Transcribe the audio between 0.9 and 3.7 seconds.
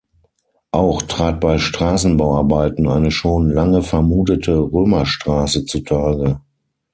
trat bei Straßenbauarbeiten eine schon